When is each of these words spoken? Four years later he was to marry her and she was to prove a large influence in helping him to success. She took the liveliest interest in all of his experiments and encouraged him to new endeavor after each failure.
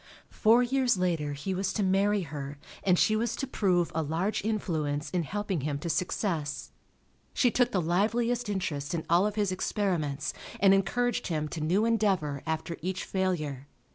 Four 0.31 0.63
years 0.63 0.97
later 0.97 1.33
he 1.33 1.53
was 1.53 1.71
to 1.73 1.83
marry 1.83 2.21
her 2.23 2.57
and 2.83 2.97
she 2.97 3.15
was 3.15 3.35
to 3.35 3.45
prove 3.45 3.91
a 3.93 4.01
large 4.01 4.43
influence 4.43 5.11
in 5.11 5.21
helping 5.21 5.61
him 5.61 5.77
to 5.77 5.91
success. 5.91 6.71
She 7.35 7.51
took 7.51 7.71
the 7.71 7.79
liveliest 7.83 8.49
interest 8.49 8.95
in 8.95 9.05
all 9.11 9.27
of 9.27 9.35
his 9.35 9.51
experiments 9.51 10.33
and 10.59 10.73
encouraged 10.73 11.27
him 11.27 11.47
to 11.49 11.61
new 11.61 11.85
endeavor 11.85 12.41
after 12.47 12.77
each 12.81 13.03
failure. 13.03 13.67